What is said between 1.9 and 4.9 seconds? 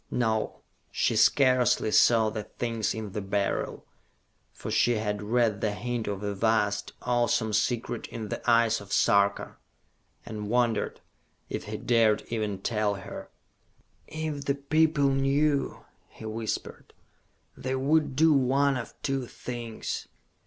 saw the things in the Beryl, for